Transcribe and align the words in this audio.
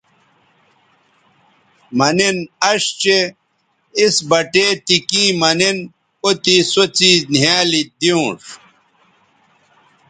مہ 1.97 2.09
نِن 2.17 2.37
اش 2.69 2.83
چہء 3.01 3.23
اِس 3.99 4.15
بٹے 4.29 4.67
تی 4.85 4.97
کیں 5.09 5.31
مہ 5.39 5.51
نِن 5.59 5.77
او 6.23 6.29
تے 6.43 6.55
سو 6.71 6.83
څیز 6.97 7.19
نِھیالی 7.33 7.81
دیونݜ 7.99 8.41